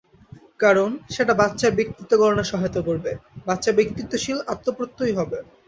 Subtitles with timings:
[0.59, 3.11] কারণ, সেটা বাচ্চার ব্যক্তিত্ব গড়নে সহায়তা করবে,
[3.47, 5.37] বাচ্চা ব্যক্তিত্বশীল, আত্মপ্রত্যয়ী হবে।